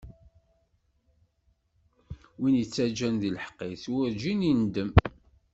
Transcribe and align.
Win 2.39 2.55
ittaǧǧan 2.63 3.15
di 3.21 3.29
leḥqq-is, 3.35 3.83
werǧin 3.93 4.41
indem. 4.51 4.91